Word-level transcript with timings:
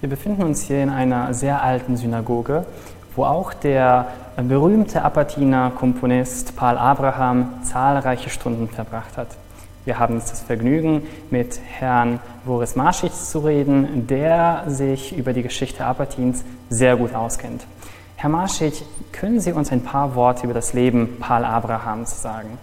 Wir 0.00 0.10
befinden 0.10 0.42
uns 0.42 0.62
hier 0.62 0.82
in 0.82 0.90
einer 0.90 1.32
sehr 1.32 1.62
alten 1.62 1.96
Synagoge, 1.96 2.66
wo 3.14 3.24
auch 3.24 3.54
der 3.54 4.08
berühmte 4.36 5.02
Apatiner 5.02 5.70
Komponist 5.70 6.54
Paul 6.54 6.76
Abraham 6.76 7.48
zahlreiche 7.62 8.28
Stunden 8.28 8.68
verbracht 8.68 9.16
hat. 9.16 9.28
Wir 9.86 9.98
haben 9.98 10.16
jetzt 10.16 10.32
das 10.32 10.42
Vergnügen, 10.42 11.06
mit 11.30 11.58
Herrn 11.64 12.20
Boris 12.44 12.76
Marschitz 12.76 13.30
zu 13.30 13.38
reden, 13.38 14.06
der 14.06 14.64
sich 14.66 15.16
über 15.16 15.32
die 15.32 15.42
Geschichte 15.42 15.82
Apatins 15.86 16.44
sehr 16.68 16.96
gut 16.96 17.14
auskennt. 17.14 17.66
Herr 18.16 18.28
Marschitz, 18.28 18.82
können 19.12 19.40
Sie 19.40 19.52
uns 19.52 19.72
ein 19.72 19.80
paar 19.80 20.14
Worte 20.14 20.44
über 20.44 20.54
das 20.54 20.74
Leben 20.74 21.16
Paul 21.20 21.44
Abrahams 21.44 22.20
sagen? 22.20 22.58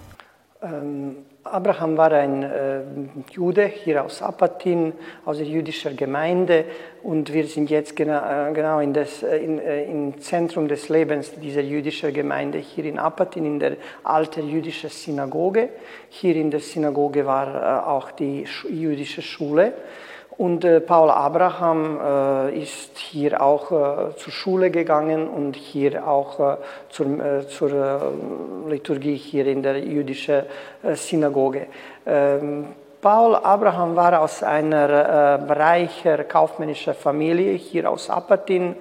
Ähm, 0.62 1.16
Abraham 1.44 1.98
war 1.98 2.12
ein 2.14 2.44
äh, 2.44 2.82
Jude 3.32 3.66
hier 3.66 4.06
aus 4.06 4.22
Apatin, 4.22 4.94
aus 5.26 5.38
der 5.38 5.46
jüdischen 5.46 5.98
Gemeinde 5.98 6.64
und 7.04 7.34
wir 7.34 7.46
sind 7.48 7.70
jetzt 7.70 7.98
genau, 7.98 8.54
genau 8.54 8.80
in 8.80 8.94
das, 8.94 9.24
äh, 9.24 9.38
in, 9.40 9.60
äh, 9.60 9.84
im 9.84 10.22
Zentrum 10.22 10.70
des 10.70 10.88
Lebens 10.88 11.34
dieser 11.36 11.62
jüdischen 11.62 12.14
Gemeinde 12.14 12.60
hier 12.60 12.86
in 12.86 12.98
Apatin, 12.98 13.46
in 13.46 13.60
der 13.60 13.76
alten 14.04 14.48
jüdischen 14.48 14.90
Synagoge. 14.90 15.70
Hier 16.10 16.36
in 16.38 16.50
der 16.50 16.62
Synagoge 16.62 17.26
war 17.26 17.48
äh, 17.56 17.88
auch 17.88 18.12
die 18.12 18.46
jüdische 18.70 19.22
Schule. 19.22 19.74
Und 20.38 20.66
äh, 20.66 20.82
Paul 20.82 21.12
Abraham 21.12 22.00
äh, 22.00 22.60
ist 22.60 22.98
hier 22.98 23.42
auch 23.42 23.72
äh, 23.72 24.16
zur 24.16 24.34
Schule 24.34 24.72
gegangen 24.72 25.28
und 25.28 25.56
hier 25.56 26.08
auch 26.08 26.40
äh, 26.40 26.58
zur, 26.90 27.06
äh, 27.20 27.48
zur 27.48 27.72
äh, 27.72 28.70
Liturgie 28.70 29.16
hier 29.16 29.46
in 29.46 29.62
der 29.62 29.78
jüdischen 29.78 30.44
Synagoge. 30.96 31.68
Ähm, 32.06 32.68
Paul 33.00 33.36
Abraham 33.36 33.96
war 33.98 34.22
aus 34.22 34.44
einer 34.44 35.50
reicher 35.50 36.24
kaufmännischer 36.24 36.94
Familie 36.94 37.52
hier 37.52 37.90
aus 37.90 38.10
Apatin 38.10 38.76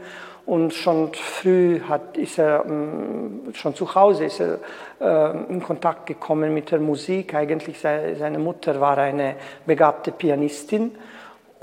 und 0.47 0.73
schon 0.73 1.13
früh 1.13 1.81
hat, 1.81 2.17
ist 2.17 2.39
er, 2.39 2.65
mm, 2.65 3.53
schon 3.53 3.75
zu 3.75 3.93
Hause 3.93 4.27
ist 4.27 4.41
er 4.41 5.49
in 5.49 5.61
Kontakt 5.61 6.07
gekommen 6.07 6.55
mit 6.55 6.71
der 6.71 6.79
Musik. 6.79 7.35
Eigentlich 7.35 7.81
seine 7.81 8.39
Mutter 8.39 8.81
war 8.81 8.97
eine 8.99 9.35
begabte 9.67 10.13
Pianistin 10.13 10.93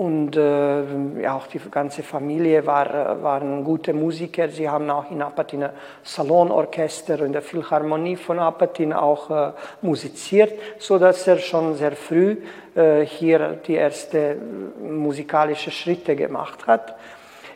und 0.00 0.34
äh, 0.34 1.20
ja, 1.20 1.34
auch 1.34 1.46
die 1.46 1.60
ganze 1.70 2.02
Familie 2.02 2.64
war, 2.64 3.22
waren 3.22 3.62
gute 3.62 3.92
Musiker. 3.92 4.48
Sie 4.48 4.66
haben 4.66 4.88
auch 4.88 5.10
in 5.10 5.20
Apatin 5.20 5.66
Salonorchester 6.02 7.20
und 7.20 7.34
der 7.34 7.42
Philharmonie 7.42 8.16
von 8.16 8.38
Apatin 8.38 8.94
auch 8.94 9.30
äh, 9.30 9.52
musiziert, 9.82 10.54
so 10.78 10.98
dass 10.98 11.26
er 11.26 11.36
schon 11.36 11.74
sehr 11.74 11.92
früh 11.92 12.38
äh, 12.74 13.04
hier 13.04 13.60
die 13.66 13.76
ersten 13.76 14.72
musikalischen 14.80 15.70
Schritte 15.70 16.16
gemacht 16.16 16.66
hat. 16.66 16.94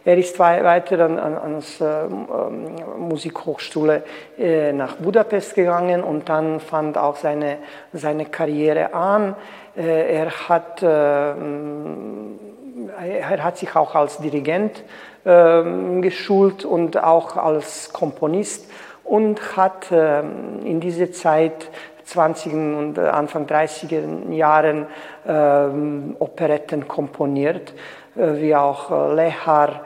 Er 0.06 0.19
ist 0.19 0.38
weiter 0.38 1.00
an, 1.00 1.19
an, 1.19 1.38
ans 1.38 1.81
äh, 1.81 2.04
Musikhochschule 2.98 4.03
äh, 4.38 4.70
nach 4.72 4.97
Budapest 4.97 5.54
gegangen 5.54 6.04
und 6.04 6.28
dann 6.28 6.60
fand 6.60 6.98
auch 6.98 7.16
seine, 7.16 7.56
seine 7.94 8.26
Karriere 8.26 8.92
an. 8.92 9.34
Äh, 9.75 10.15
er 10.16 10.31
hat, 10.48 10.82
ähm, 10.82 12.38
er 13.03 13.42
hat 13.42 13.56
sich 13.56 13.75
auch 13.75 13.94
als 13.94 14.19
Dirigent 14.19 14.84
ähm, 15.25 16.03
geschult 16.03 16.66
und 16.66 17.03
auch 17.03 17.38
als 17.38 17.91
Komponist 17.94 18.71
und 19.04 19.56
hat 19.56 19.86
ähm, 19.91 20.66
in 20.66 20.81
dieser 20.81 21.12
Zeit 21.12 21.71
20 22.04 22.53
und 22.53 22.98
Anfang 22.98 23.47
30er 23.47 24.31
Jahren 24.31 24.86
Operetten 26.19 26.86
komponiert, 26.86 27.71
äh, 27.71 28.03
wie 28.14 28.54
auch 28.54 28.91
äh, 28.91 29.14
Lehar 29.14 29.80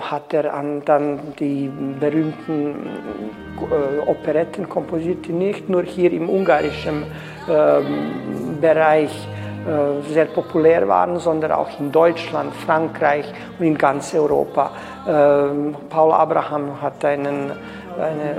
hat 0.00 0.34
er 0.34 0.50
dann 0.84 1.20
die 1.38 1.70
berühmten 2.00 2.74
Operetten 4.04 4.68
komponiert, 4.68 5.28
nicht 5.28 5.68
nur 5.68 5.84
hier 5.84 6.12
im 6.12 6.28
ungarischen 6.28 7.04
Bereich 8.60 9.28
äh, 9.68 10.00
sehr 10.14 10.24
populär 10.26 10.88
waren, 10.88 11.18
sondern 11.18 11.52
auch 11.52 11.68
in 11.78 11.92
Deutschland, 11.92 12.54
Frankreich 12.54 13.26
und 13.58 13.66
in 13.66 13.76
ganz 13.76 14.14
Europa. 14.14 14.70
Ähm, 15.06 15.76
Paul 15.90 16.12
Abraham 16.12 16.80
hat 16.80 17.04
einen, 17.04 17.52
eine 18.00 18.36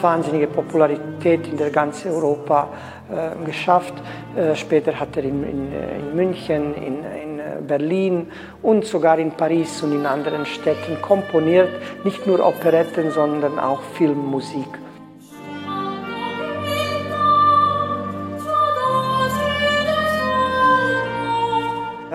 wahnsinnige 0.00 0.48
Popularität 0.48 1.46
in 1.46 1.56
der 1.56 1.70
ganzen 1.70 2.10
Europa 2.10 2.68
äh, 3.10 3.44
geschafft. 3.44 3.94
Äh, 4.34 4.56
später 4.56 4.98
hat 4.98 5.16
er 5.16 5.24
in, 5.24 5.44
in, 5.44 5.72
in 5.72 6.16
München, 6.16 6.74
in, 6.74 7.04
in 7.04 7.31
Berlin 7.62 8.30
und 8.62 8.84
sogar 8.84 9.18
in 9.18 9.32
Paris 9.32 9.82
und 9.82 9.92
in 9.92 10.06
anderen 10.06 10.46
Städten 10.46 11.00
komponiert, 11.00 11.70
nicht 12.04 12.26
nur 12.26 12.44
Operetten, 12.46 13.10
sondern 13.10 13.58
auch 13.58 13.82
Filmmusik. 13.82 14.68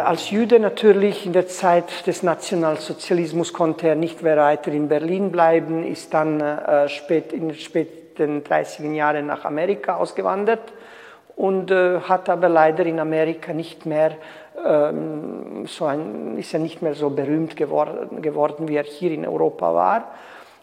als 0.07 0.31
Jude 0.31 0.59
natürlich 0.59 1.25
in 1.25 1.33
der 1.33 1.47
Zeit 1.47 2.07
des 2.07 2.23
Nationalsozialismus 2.23 3.51
konnte 3.51 3.89
er 3.89 3.95
nicht 3.95 4.21
mehr 4.23 4.37
weiter 4.37 4.71
in 4.71 4.87
Berlin 4.87 5.33
bleiben, 5.33 5.83
ist 5.85 6.13
dann 6.13 6.39
äh, 6.39 6.87
spät, 6.87 7.33
in 7.33 7.49
den 7.49 7.57
späten 7.57 8.41
30er 8.41 8.89
Jahren 8.93 9.25
nach 9.25 9.43
Amerika 9.43 9.97
ausgewandert 9.97 10.61
und 11.35 11.71
äh, 11.71 11.99
hat 11.99 12.29
aber 12.29 12.47
leider 12.47 12.85
in 12.85 13.01
Amerika 13.01 13.51
nicht 13.51 13.85
mehr 13.85 14.11
ähm, 14.65 15.65
so 15.67 15.85
ein, 15.85 16.37
ist 16.37 16.53
er 16.53 16.59
nicht 16.59 16.81
mehr 16.81 16.93
so 16.93 17.09
berühmt 17.09 17.55
geworden, 17.55 18.21
geworden, 18.21 18.67
wie 18.67 18.75
er 18.75 18.83
hier 18.83 19.11
in 19.11 19.27
Europa 19.27 19.73
war. 19.73 20.11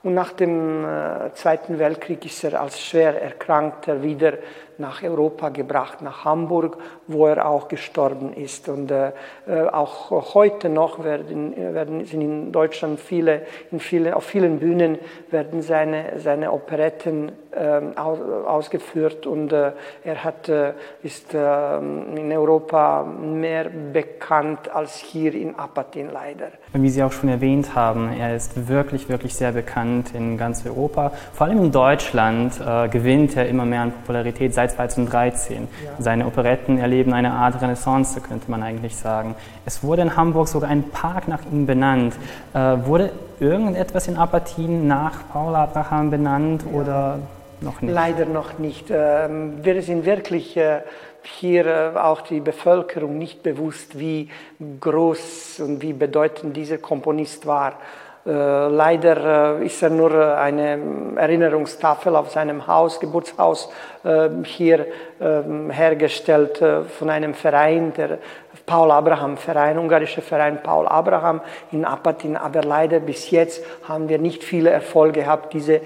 Und 0.02 0.14
nach 0.14 0.32
dem 0.32 0.85
äh, 0.85 1.32
Zweiten 1.32 1.79
Weltkrieg 1.79 2.25
ist 2.26 2.44
er 2.44 2.61
als 2.61 2.81
schwer 2.81 3.20
Erkrankter 3.20 4.02
wieder 4.02 4.35
nach 4.79 5.03
Europa 5.03 5.49
gebracht, 5.49 6.03
nach 6.03 6.25
Hamburg, 6.25 6.79
wo 7.06 7.26
er 7.26 7.49
auch 7.49 7.69
gestorben 7.69 8.32
ist. 8.32 8.69
Und 8.69 8.91
äh, 8.91 9.12
äh 9.47 9.69
auch 9.69 10.35
heute 10.35 10.69
noch 10.69 11.05
werden, 11.05 11.55
werden 11.56 12.05
sind 12.05 12.21
in 12.21 12.53
Deutschland 12.53 13.00
viele, 13.00 13.43
in 13.71 13.81
viele, 13.81 14.17
auf 14.17 14.25
vielen 14.25 14.59
Bühnen 14.59 14.99
werden 15.31 15.62
seine, 15.62 16.19
seine 16.19 16.53
Operetten 16.53 17.32
äh, 17.55 17.81
ausgeführt 17.97 19.26
und 19.26 19.53
äh, 19.53 19.73
er 20.03 20.25
hat, 20.25 20.49
äh, 20.49 20.73
ist 21.03 21.35
ähm, 21.35 22.17
in 22.17 22.32
Europa 22.32 23.05
mehr 23.05 23.70
bekannt 23.93 24.75
als 24.75 24.97
hier 24.97 25.35
in 25.35 25.55
Apatin 25.56 26.11
leider. 26.12 26.49
Wie 26.73 26.88
Sie 26.88 27.03
auch 27.03 27.12
schon 27.12 27.29
erwähnt 27.29 27.75
haben, 27.75 28.12
er 28.12 28.35
ist 28.35 28.69
wirklich, 28.69 29.09
wirklich 29.09 29.35
sehr 29.35 29.53
bekannt 29.53 30.15
in 30.15 30.37
ganz 30.37 30.67
Europa. 30.67 31.12
Vor 31.32 31.47
allem 31.47 31.59
in 31.59 31.73
Deutschland 31.73 32.61
äh, 32.61 32.88
gewinnt 32.88 33.37
er 33.37 33.49
immer 33.49 33.65
mehr 33.65 33.82
an 33.82 33.93
Popularität 33.93 34.53
seit 34.55 34.63
2013. 34.69 35.69
Ja. 35.84 35.90
Seine 35.99 36.26
Operetten 36.26 36.78
erleben 36.78 37.12
eine 37.12 37.32
Art 37.32 37.61
Renaissance, 37.61 38.20
könnte 38.20 38.50
man 38.50 38.62
eigentlich 38.62 38.96
sagen. 38.96 39.34
Es 39.66 39.82
wurde 39.82 40.02
in 40.02 40.16
Hamburg 40.16 40.49
sogar 40.49 40.70
ein 40.70 40.90
Park 40.90 41.28
nach 41.28 41.40
ihm 41.50 41.66
benannt. 41.66 42.14
Äh, 42.52 42.58
wurde 42.84 43.12
irgendetwas 43.40 44.08
in 44.08 44.16
Apatin 44.16 44.87
nach 44.87 45.28
Paul 45.32 45.55
Abraham 45.55 46.11
benannt 46.11 46.64
ja. 46.66 46.78
oder 46.78 47.19
noch 47.61 47.81
nicht? 47.81 47.93
Leider 47.93 48.26
noch 48.26 48.58
nicht. 48.58 48.87
Ähm, 48.90 49.64
wir 49.64 49.82
sind 49.82 50.05
wirklich 50.05 50.56
äh, 50.56 50.81
hier 51.22 51.67
äh, 51.67 51.96
auch 51.96 52.20
die 52.20 52.40
Bevölkerung 52.40 53.19
nicht 53.19 53.43
bewusst, 53.43 53.99
wie 53.99 54.31
groß 54.81 55.60
und 55.60 55.82
wie 55.82 55.93
bedeutend 55.93 56.56
dieser 56.56 56.78
Komponist 56.78 57.46
war. 57.46 57.78
Äh, 58.26 58.69
leider 58.69 59.59
äh, 59.61 59.67
ist 59.67 59.82
er 59.82 59.91
nur 59.91 60.11
äh, 60.12 60.35
eine 60.35 60.79
Erinnerungstafel 61.17 62.17
auf 62.17 62.31
seinem 62.31 62.67
Haus, 62.67 63.00
Geburtshaus, 63.00 63.71
hier 64.43 64.85
ähm, 65.19 65.71
hergestellt 65.71 66.62
von 66.99 67.09
einem 67.09 67.32
Verein, 67.32 67.94
der 67.94 68.19
Paul 68.67 68.91
Abraham 68.91 69.38
Verein, 69.38 69.79
ungarischer 69.79 70.21
Verein 70.21 70.62
Paul 70.62 70.87
Abraham 70.87 71.41
in 71.73 71.87
Apatin. 71.87 72.37
Aber 72.37 72.61
leider 72.61 73.00
bis 73.00 73.31
jetzt 73.31 73.65
haben 73.88 74.11
wir 74.11 74.19
nicht 74.19 74.44
viele 74.44 74.69
Erfolge 74.69 75.23
gehabt, 75.23 75.55
diese 75.55 75.81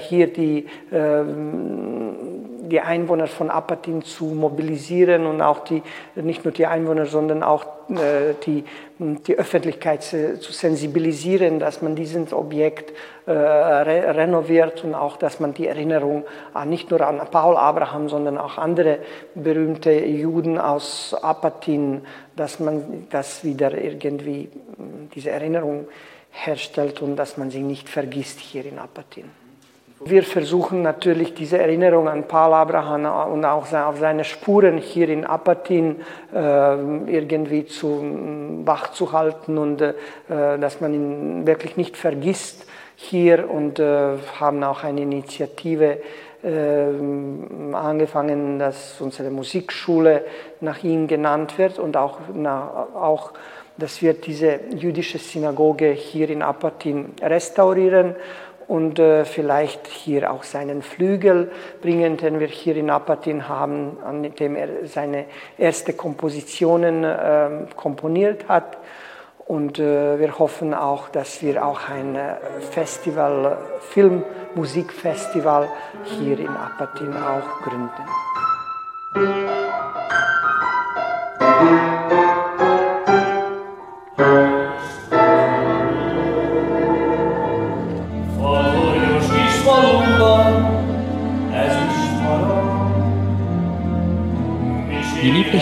hier 0.00 0.32
die 0.32 0.66
ähm, 0.92 2.51
die 2.68 2.80
Einwohner 2.80 3.26
von 3.26 3.50
Apatin 3.50 4.02
zu 4.02 4.26
mobilisieren 4.26 5.26
und 5.26 5.40
auch 5.40 5.64
die, 5.64 5.82
nicht 6.14 6.44
nur 6.44 6.52
die 6.52 6.66
Einwohner, 6.66 7.06
sondern 7.06 7.42
auch 7.42 7.64
äh, 7.88 8.34
die, 8.46 8.64
die 8.98 9.36
Öffentlichkeit 9.36 10.02
zu, 10.02 10.38
sensibilisieren, 10.38 11.58
dass 11.58 11.82
man 11.82 11.96
dieses 11.96 12.32
Objekt 12.32 12.92
äh, 13.26 13.32
re 13.32 14.16
renoviert 14.16 14.84
und 14.84 14.94
auch, 14.94 15.16
dass 15.16 15.40
man 15.40 15.54
die 15.54 15.66
Erinnerung 15.66 16.24
nicht 16.66 16.90
nur 16.90 17.00
an 17.00 17.20
Paul 17.30 17.56
Abraham, 17.56 18.08
sondern 18.08 18.38
auch 18.38 18.58
andere 18.58 18.98
berühmte 19.34 19.92
Juden 19.92 20.58
aus 20.58 21.14
Apatin, 21.20 22.02
dass 22.36 22.60
man 22.60 23.08
das 23.10 23.42
wieder 23.42 23.76
irgendwie, 23.76 24.50
diese 25.14 25.30
Erinnerung 25.30 25.88
herstellt 26.30 27.02
und 27.02 27.16
dass 27.16 27.36
man 27.36 27.50
sie 27.50 27.62
nicht 27.62 27.88
vergisst 27.88 28.38
hier 28.38 28.64
in 28.64 28.78
Apatin. 28.78 29.41
Wir 30.04 30.22
versuchen 30.24 30.82
natürlich 30.82 31.34
diese 31.34 31.58
Erinnerung 31.58 32.08
an 32.08 32.26
Paul 32.26 32.54
Abraham 32.54 33.32
und 33.32 33.44
auch 33.44 33.72
auf 33.72 33.98
seine 33.98 34.24
Spuren 34.24 34.78
hier 34.78 35.08
in 35.08 35.24
Apatin 35.24 36.00
äh, 36.34 36.38
irgendwie 37.06 37.66
zu, 37.66 38.02
wach 38.64 38.92
zu 38.92 39.12
halten 39.12 39.58
und 39.58 39.80
äh, 39.80 39.94
dass 40.28 40.80
man 40.80 40.94
ihn 40.94 41.46
wirklich 41.46 41.76
nicht 41.76 41.96
vergisst 41.96 42.66
hier 42.96 43.48
und 43.50 43.78
äh, 43.78 44.16
haben 44.40 44.64
auch 44.64 44.82
eine 44.82 45.02
Initiative 45.02 45.98
äh, 46.42 46.84
angefangen, 47.72 48.58
dass 48.58 49.00
unsere 49.00 49.30
Musikschule 49.30 50.24
nach 50.60 50.82
ihm 50.82 51.06
genannt 51.06 51.58
wird 51.58 51.78
und 51.78 51.96
auch, 51.96 52.18
na, 52.34 52.88
auch 52.94 53.32
dass 53.76 54.02
wir 54.02 54.14
diese 54.14 54.60
jüdische 54.74 55.18
Synagoge 55.18 55.90
hier 55.90 56.28
in 56.28 56.42
Apatin 56.42 57.14
restaurieren 57.22 58.16
und 58.68 58.98
äh, 58.98 59.24
vielleicht 59.24 59.86
hier 59.86 60.32
auch 60.32 60.42
seinen 60.42 60.82
Flügel 60.82 61.50
bringen, 61.80 62.16
den 62.16 62.40
wir 62.40 62.48
hier 62.48 62.76
in 62.76 62.90
Apatin 62.90 63.48
haben, 63.48 63.98
an 64.04 64.22
dem 64.22 64.56
er 64.56 64.86
seine 64.86 65.26
ersten 65.58 65.96
Kompositionen 65.96 67.04
äh, 67.04 67.66
komponiert 67.76 68.48
hat. 68.48 68.78
Und 69.46 69.78
äh, 69.78 70.18
wir 70.18 70.38
hoffen 70.38 70.72
auch, 70.72 71.08
dass 71.08 71.42
wir 71.42 71.64
auch 71.64 71.88
ein 71.88 72.14
äh, 72.14 72.36
Festival, 72.70 73.58
Filmmusikfestival 73.90 75.68
hier 76.04 76.38
in 76.38 76.48
Apatin 76.48 77.12
auch 77.14 77.62
gründen. 77.62 77.90
Die 81.62 81.91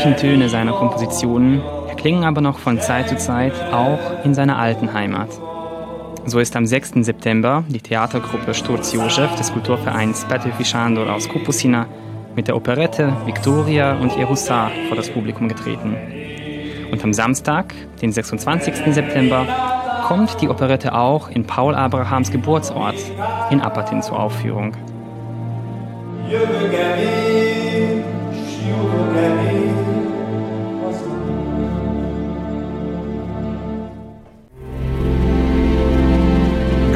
lieblichen 0.01 0.17
Töne 0.17 0.49
seiner 0.49 0.73
Kompositionen 0.73 1.61
erklingen 1.87 2.25
aber 2.25 2.41
noch 2.41 2.59
von 2.59 2.81
Zeit 2.81 3.11
zu 3.11 3.19
Zeit 3.19 3.53
auch 3.71 4.25
in 4.25 4.33
seiner 4.33 4.59
alten 4.59 4.95
Heimat. 4.95 5.29
So 6.25 6.39
ist 6.39 6.57
am 6.57 6.65
6. 6.65 6.93
September 7.03 7.65
die 7.69 7.81
Theatergruppe 7.81 8.55
Sturz 8.55 8.95
Josef 8.95 9.35
des 9.35 9.53
Kulturvereins 9.53 10.25
Petőfi 10.25 10.65
Sándor 10.65 11.11
aus 11.11 11.29
Kupusina 11.29 11.87
mit 12.35 12.49
der 12.49 12.57
Operette 12.57 13.13
Victoria 13.27 13.95
und 13.95 14.17
ihr 14.17 14.27
Hussar 14.27 14.71
vor 14.89 14.97
das 14.97 15.11
Publikum 15.11 15.49
getreten. 15.49 15.95
Und 16.91 17.05
am 17.05 17.13
Samstag, 17.13 17.75
den 18.01 18.11
26. 18.11 18.95
September, 18.95 19.47
kommt 20.09 20.41
die 20.41 20.49
Operette 20.49 20.95
auch 20.95 21.29
in 21.29 21.45
Paul 21.45 21.75
Abrahams 21.75 22.31
Geburtsort 22.31 22.97
in 23.51 23.61
Apatin 23.61 24.01
zur 24.01 24.19
Aufführung. 24.19 24.73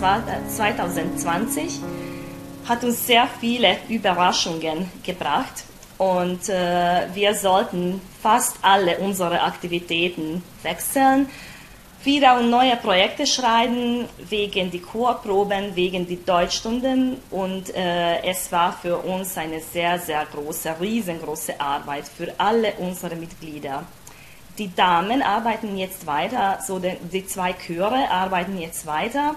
2020, 0.00 1.80
hat 2.66 2.84
uns 2.84 3.06
sehr 3.06 3.28
viele 3.40 3.76
Überraschungen 3.88 4.90
gebracht. 5.04 5.64
Und 5.98 6.48
äh, 6.48 7.06
wir 7.12 7.34
sollten 7.34 8.00
fast 8.22 8.56
alle 8.62 8.96
unsere 8.98 9.42
Aktivitäten 9.42 10.42
wechseln, 10.62 11.28
wieder 12.02 12.40
neue 12.40 12.76
Projekte 12.76 13.26
schreiben, 13.26 14.08
wegen 14.30 14.70
die 14.70 14.80
Chorproben, 14.80 15.76
wegen 15.76 16.06
die 16.06 16.24
Deutschstunden. 16.24 17.18
Und 17.30 17.74
äh, 17.74 18.22
es 18.22 18.50
war 18.50 18.72
für 18.72 18.96
uns 18.96 19.36
eine 19.36 19.60
sehr, 19.60 19.98
sehr 19.98 20.24
große, 20.24 20.76
riesengroße 20.80 21.60
Arbeit 21.60 22.04
für 22.08 22.32
alle 22.38 22.72
unsere 22.78 23.16
Mitglieder. 23.16 23.84
Die 24.56 24.74
Damen 24.74 25.20
arbeiten 25.20 25.76
jetzt 25.76 26.06
weiter, 26.06 26.58
so 26.66 26.78
die 26.78 27.26
zwei 27.26 27.52
Chöre 27.52 28.10
arbeiten 28.10 28.58
jetzt 28.58 28.86
weiter 28.86 29.34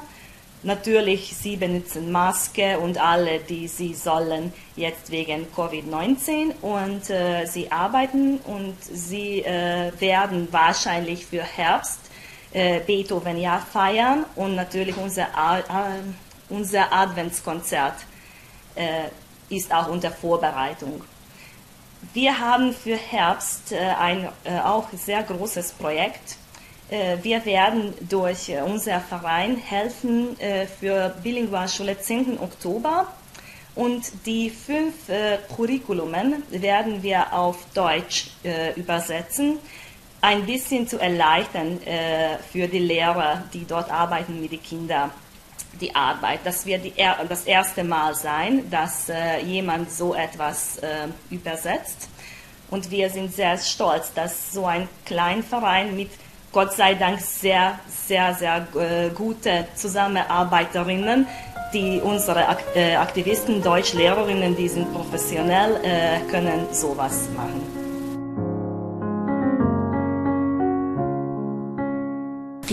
Natürlich, 0.65 1.36
sie 1.36 1.58
benutzen 1.58 2.10
Maske 2.10 2.79
und 2.79 2.98
alle, 2.98 3.39
die 3.39 3.67
sie 3.67 3.93
sollen, 3.93 4.53
jetzt 4.77 5.12
wegen 5.12 5.46
Covid-19 5.53 6.55
und 6.62 7.10
äh, 7.10 7.46
sie 7.46 7.70
arbeiten 7.70 8.38
und 8.46 8.77
sie 8.82 9.41
äh, 9.41 9.91
werden 10.00 10.48
wahrscheinlich 10.51 11.25
für 11.25 11.43
Herbst 11.43 12.00
äh, 12.53 12.79
Beethoven-Jahr 12.79 13.60
feiern 13.60 14.25
und 14.38 14.55
natürlich 14.55 14.96
unser, 14.96 15.24
äh, 15.24 15.63
unser 16.48 16.93
Adventskonzert 16.93 17.96
äh, 18.75 19.10
ist 19.50 19.74
auch 19.74 19.89
unter 19.89 20.12
Vorbereitung. 20.12 21.03
Wir 22.13 22.39
haben 22.39 22.72
für 22.74 22.96
Herbst 22.96 23.74
äh, 23.74 23.79
ein 23.79 24.29
auch 24.63 24.88
sehr 24.93 25.24
großes 25.24 25.74
Projekt 25.74 26.32
äh, 26.32 26.42
wir 27.23 27.43
werden 27.43 27.95
durch 28.07 28.50
äh, 28.50 28.62
unser 28.62 29.00
Verein 29.00 29.57
helfen 29.57 30.39
äh, 30.39 30.67
für 30.67 31.15
Bilingualschule 31.23 32.00
10. 32.00 32.38
Oktober 32.39 33.07
und 33.73 34.12
die 34.27 34.51
fünf 34.51 34.93
Curriculumen 35.55 36.43
werden 36.51 37.01
wir 37.01 37.33
auf 37.33 37.57
Deutsch 37.73 38.27
übersetzen, 38.75 39.57
ein 40.21 40.45
bisschen 40.45 40.88
zu 40.88 41.00
erleichtern 41.00 41.79
für 42.51 42.67
die 42.67 42.77
Lehrer, 42.77 43.45
die 43.51 43.65
dort 43.65 43.89
arbeiten 43.89 44.39
mit 44.39 44.51
den 44.51 44.62
Kindern 44.62 45.09
die 45.81 45.95
Arbeit. 45.95 46.41
Das 46.43 46.67
wird 46.67 46.85
die, 46.85 46.93
das 47.27 47.45
erste 47.45 47.83
Mal 47.83 48.13
sein, 48.13 48.69
dass 48.69 49.12
jemand 49.43 49.91
so 49.91 50.13
etwas 50.13 50.79
übersetzt. 51.31 52.09
Und 52.69 52.91
wir 52.91 53.09
sind 53.09 53.33
sehr 53.33 53.57
stolz, 53.57 54.13
dass 54.13 54.51
so 54.51 54.67
ein 54.67 54.88
Kleinverein 55.03 55.95
mit 55.95 56.12
Gott 56.53 56.74
sei 56.74 56.93
Dank 56.93 57.19
sehr, 57.19 57.79
sehr, 57.88 58.36
sehr 58.36 58.67
äh, 58.75 59.10
gute 59.10 59.65
Zusammenarbeiterinnen, 59.75 61.25
die 61.74 62.00
unsere 62.00 62.45
äh, 62.75 62.95
Aktivisten, 62.95 63.63
Deutschlehrerinnen, 63.63 64.55
die 64.55 64.69
sind 64.69 64.93
professionell, 64.93 65.77
äh, 65.83 66.19
können 66.29 66.67
sowas 66.72 67.27
machen. 67.36 67.73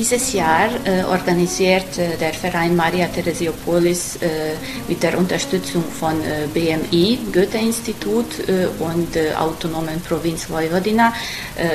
Dieses 0.01 0.33
Jahr 0.33 0.71
äh, 0.87 1.05
organisiert 1.05 1.99
äh, 1.99 2.17
der 2.17 2.33
Verein 2.33 2.75
Maria 2.75 3.07
Theresiopolis 3.09 4.17
äh, 4.17 4.55
mit 4.89 5.03
der 5.03 5.19
Unterstützung 5.19 5.85
von 5.85 6.15
äh, 6.23 6.47
BMI, 6.55 7.19
Goethe-Institut 7.31 8.49
äh, 8.49 8.69
und 8.79 9.15
äh, 9.15 9.35
Autonomen 9.35 10.01
Provinz 10.01 10.49
Vojvodina 10.49 11.13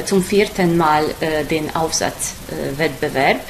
zum 0.06 0.24
vierten 0.24 0.76
Mal 0.76 1.04
den 1.52 1.76
Aufsatzwettbewerb. 1.76 3.42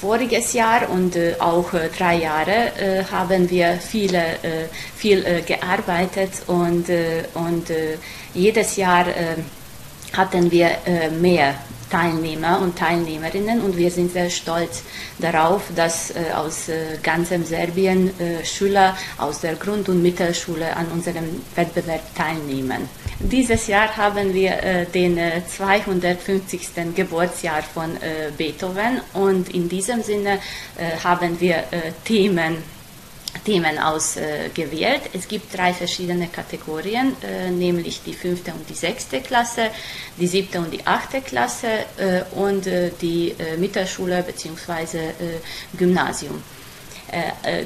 Voriges 0.00 0.52
Jahr 0.52 0.90
und 0.90 1.16
auch 1.38 1.70
drei 1.96 2.16
Jahre 2.16 3.04
haben 3.10 3.48
wir 3.48 3.78
viele, 3.80 4.22
viel 4.94 5.42
gearbeitet 5.46 6.32
und, 6.46 6.86
und 7.34 7.66
jedes 8.34 8.76
Jahr 8.76 9.06
hatten 10.12 10.50
wir 10.50 10.70
mehr 11.18 11.54
Teilnehmer 11.94 12.60
und 12.60 12.76
Teilnehmerinnen 12.76 13.60
und 13.60 13.76
wir 13.76 13.88
sind 13.88 14.12
sehr 14.12 14.28
stolz 14.28 14.82
darauf, 15.20 15.62
dass 15.76 16.10
äh, 16.10 16.32
aus 16.34 16.68
äh, 16.68 16.98
ganzem 17.00 17.44
Serbien 17.44 18.10
äh, 18.18 18.44
Schüler 18.44 18.96
aus 19.16 19.42
der 19.42 19.54
Grund- 19.54 19.88
und 19.88 20.02
Mittelschule 20.02 20.76
an 20.76 20.86
unserem 20.88 21.40
Wettbewerb 21.54 22.02
teilnehmen. 22.16 22.88
Dieses 23.20 23.68
Jahr 23.68 23.96
haben 23.96 24.34
wir 24.34 24.60
äh, 24.60 24.86
den 24.86 25.20
250. 25.46 26.68
Äh, 26.74 26.84
Geburtsjahr 26.96 27.62
von 27.62 27.90
äh, 27.98 28.32
Beethoven 28.36 29.00
und 29.12 29.54
in 29.54 29.68
diesem 29.68 30.02
Sinne 30.02 30.40
haben 31.04 31.38
wir 31.40 31.64
Themen 32.04 32.56
Themen 33.44 33.78
ausgewählt. 33.78 35.02
Es 35.12 35.28
gibt 35.28 35.56
drei 35.56 35.72
verschiedene 35.72 36.28
Kategorien, 36.28 37.16
äh, 37.22 37.50
nämlich 37.50 38.02
die 38.02 38.14
fünfte 38.14 38.52
und 38.52 38.68
die 38.68 38.74
sechste 38.74 39.20
Klasse, 39.20 39.70
die 40.18 40.26
siebte 40.26 40.58
und 40.58 40.72
die 40.72 40.86
achte 40.86 41.20
Klasse 41.20 41.68
äh, 41.98 42.22
und 42.36 42.66
äh, 42.66 42.90
die 43.00 43.34
Mittelschule 43.58 44.22
bzw. 44.22 44.98
Gymnasium. 45.76 46.42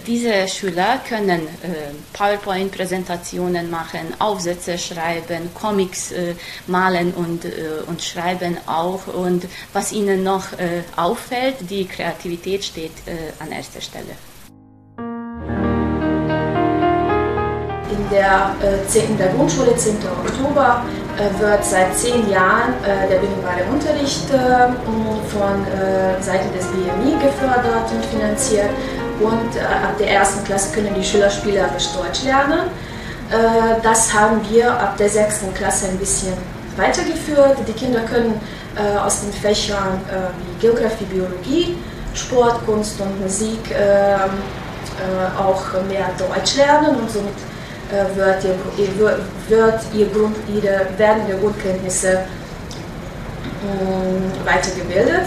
Diese 0.06 0.46
Schüler 0.48 1.00
können 1.08 1.48
PowerPoint-Präsentationen 2.12 3.70
machen, 3.70 4.14
Aufsätze 4.18 4.76
schreiben, 4.76 5.54
Comics 5.54 6.12
malen 6.66 7.14
und, 7.14 7.46
und 7.86 8.02
schreiben 8.02 8.58
auch. 8.66 9.06
Und 9.06 9.46
was 9.72 9.92
ihnen 9.92 10.22
noch 10.22 10.48
auffällt, 10.96 11.70
die 11.70 11.86
Kreativität 11.86 12.64
steht 12.64 12.92
an 13.38 13.52
erster 13.52 13.80
Stelle. 13.80 14.27
Der, 18.10 18.54
äh, 18.62 18.98
in 18.98 19.16
der 19.18 19.28
Grundschule 19.28 19.76
10. 19.76 19.98
Oktober 20.24 20.84
äh, 21.16 21.40
wird 21.40 21.64
seit 21.64 21.96
zehn 21.96 22.28
Jahren 22.30 22.74
äh, 22.82 23.08
der 23.08 23.18
bilinguale 23.18 23.64
Unterricht 23.70 24.28
von 24.28 25.66
Seiten 26.20 26.52
des 26.56 26.66
BMI 26.66 27.12
gefördert 27.22 27.90
und 27.92 28.04
finanziert 28.06 28.70
und 29.20 29.60
ab 29.60 29.96
der 29.98 30.10
ersten 30.10 30.44
Klasse 30.44 30.74
können 30.74 30.94
die 30.94 31.04
Schüler 31.04 31.30
spielerisch 31.30 31.88
Deutsch 31.92 32.24
lernen. 32.24 32.70
Das 33.82 34.12
haben 34.14 34.40
wir 34.48 34.72
ab 34.72 34.96
der 34.96 35.08
sechsten 35.08 35.52
Klasse 35.54 35.88
ein 35.88 35.98
bisschen 35.98 36.32
weitergeführt. 36.76 37.58
Die 37.66 37.72
Kinder 37.72 38.00
können 38.00 38.40
aus 39.04 39.20
den 39.20 39.32
Fächern 39.32 40.00
wie 40.38 40.66
Geografie, 40.66 41.04
Biologie, 41.04 41.76
Sport, 42.14 42.64
Kunst 42.64 43.00
und 43.00 43.20
Musik 43.20 43.74
auch 45.38 45.62
mehr 45.88 46.10
Deutsch 46.18 46.56
lernen 46.56 46.96
und 46.96 47.10
somit 47.10 47.34
äh, 47.34 47.57
wird, 48.14 48.44
ihr, 48.44 49.18
wird 49.48 49.80
ihr 49.94 50.06
Grund, 50.06 50.36
ihre, 50.54 50.86
werden 50.98 51.22
ihre 51.28 51.38
Grundkenntnisse 51.38 52.24
ähm, 53.64 54.22
weitergebildet. 54.44 55.26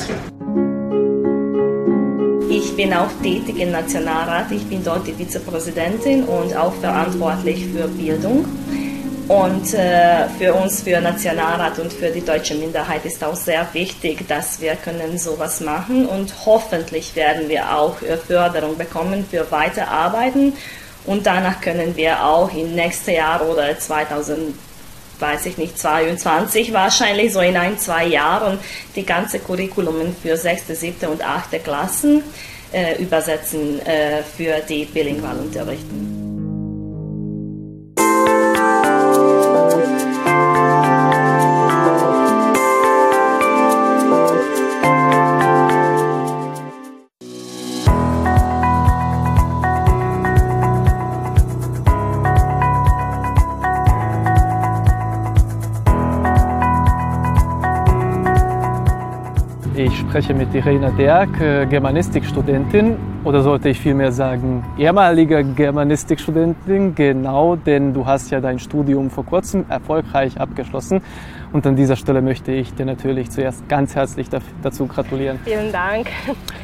Ich 2.49 2.75
bin 2.75 2.93
auch 2.93 3.09
tätig 3.23 3.59
im 3.59 3.71
Nationalrat. 3.71 4.51
Ich 4.51 4.67
bin 4.67 4.83
dort 4.83 5.07
die 5.07 5.13
Vizepräsidentin 5.13 6.23
und 6.25 6.55
auch 6.55 6.73
verantwortlich 6.73 7.65
für 7.67 7.87
Bildung. 7.87 8.45
Und 9.27 9.73
äh, 9.73 10.27
für 10.37 10.53
uns, 10.53 10.81
für 10.81 10.99
Nationalrat 10.99 11.79
und 11.79 11.93
für 11.93 12.09
die 12.09 12.19
deutsche 12.19 12.53
Minderheit 12.55 13.05
ist 13.05 13.23
auch 13.23 13.35
sehr 13.35 13.65
wichtig, 13.71 14.27
dass 14.27 14.59
wir 14.59 14.75
können 14.75 15.17
sowas 15.17 15.61
machen 15.61 16.05
und 16.05 16.33
hoffentlich 16.45 17.15
werden 17.15 17.47
wir 17.47 17.73
auch 17.73 18.01
äh, 18.01 18.17
Förderung 18.17 18.77
bekommen 18.77 19.25
für 19.29 19.49
Weiterarbeiten 19.49 20.53
und 21.05 21.25
danach 21.25 21.61
können 21.61 21.95
wir 21.95 22.23
auch 22.23 22.53
im 22.53 22.75
nächsten 22.75 23.11
Jahr 23.11 23.47
oder 23.47 23.77
2000 23.77 24.55
weiß 25.21 25.45
ich 25.45 25.57
nicht, 25.57 25.77
22 25.77 26.73
wahrscheinlich, 26.73 27.31
so 27.31 27.41
in 27.41 27.55
ein, 27.55 27.77
zwei 27.77 28.07
Jahren, 28.07 28.57
die 28.95 29.05
ganze 29.05 29.37
Curriculumen 29.37 30.15
für 30.19 30.35
6., 30.35 30.67
7. 30.67 31.09
und 31.09 31.23
8. 31.23 31.63
Klassen 31.63 32.23
äh, 32.73 33.01
übersetzen 33.01 33.79
äh, 33.85 34.23
für 34.23 34.59
die 34.67 34.85
Bilingualunterrichten. 34.85 36.20
Spreche 60.11 60.33
mit 60.33 60.53
Irena 60.53 60.89
Derk, 60.89 61.39
äh, 61.39 61.65
Germanistikstudentin 61.65 62.97
oder 63.23 63.41
sollte 63.43 63.69
ich 63.69 63.79
vielmehr 63.79 64.11
sagen 64.11 64.61
ehemalige 64.77 65.41
Germanistikstudentin, 65.41 66.95
genau, 66.95 67.55
denn 67.55 67.93
du 67.93 68.05
hast 68.05 68.29
ja 68.29 68.41
dein 68.41 68.59
Studium 68.59 69.09
vor 69.09 69.25
kurzem 69.25 69.63
erfolgreich 69.69 70.37
abgeschlossen 70.37 70.99
und 71.53 71.65
an 71.65 71.77
dieser 71.77 71.95
Stelle 71.95 72.21
möchte 72.21 72.51
ich 72.51 72.73
dir 72.73 72.85
natürlich 72.85 73.31
zuerst 73.31 73.69
ganz 73.69 73.95
herzlich 73.95 74.27
dazu 74.61 74.85
gratulieren. 74.85 75.39
Vielen 75.45 75.71
Dank. 75.71 76.07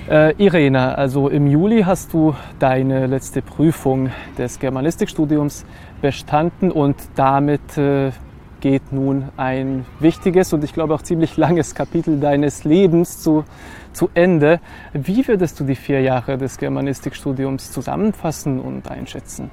Äh, 0.10 0.34
Irena, 0.38 0.96
also 0.96 1.30
im 1.30 1.48
Juli 1.48 1.84
hast 1.84 2.14
du 2.14 2.36
deine 2.60 3.08
letzte 3.08 3.42
Prüfung 3.42 4.10
des 4.38 4.60
Germanistikstudiums 4.60 5.66
bestanden 6.02 6.70
und 6.70 6.96
damit 7.16 7.78
äh, 7.78 8.12
geht 8.62 8.92
nun 8.92 9.30
ein 9.38 9.86
wichtiges 10.00 10.54
und 10.54 10.64
ich 10.64 10.74
glaube 10.74 10.94
auch 10.94 11.02
ziemlich 11.02 11.38
langes 11.38 11.76
Kapitel 11.76 12.20
deines 12.20 12.64
Lebens 12.64 13.22
zu, 13.22 13.46
zu 13.94 14.10
Ende. 14.14 14.60
Wie 14.94 15.28
würdest 15.28 15.60
du 15.60 15.64
die 15.64 15.76
vier 15.76 16.02
Jahre 16.02 16.38
des 16.38 16.58
Germanistikstudiums 16.58 17.72
zusammenfassen 17.72 18.60
und 18.60 18.90
einschätzen? 18.90 19.52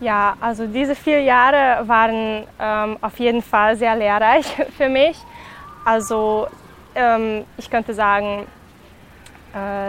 Ja, 0.00 0.36
also 0.40 0.66
diese 0.66 0.94
vier 0.94 1.22
Jahre 1.22 1.88
waren 1.88 2.44
ähm, 2.60 2.96
auf 3.00 3.18
jeden 3.18 3.42
Fall 3.42 3.76
sehr 3.76 3.96
lehrreich 3.96 4.46
für 4.76 4.88
mich. 4.88 5.16
Also 5.84 6.46
ähm, 6.94 7.44
ich 7.56 7.70
könnte 7.70 7.94
sagen, 7.94 8.46